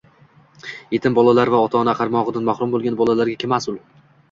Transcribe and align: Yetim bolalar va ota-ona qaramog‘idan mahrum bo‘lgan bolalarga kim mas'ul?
Yetim 0.95 1.17
bolalar 1.19 1.51
va 1.57 1.59
ota-ona 1.67 1.95
qaramog‘idan 2.01 2.51
mahrum 2.51 2.75
bo‘lgan 2.79 3.01
bolalarga 3.05 3.39
kim 3.47 3.57
mas'ul? 3.59 3.81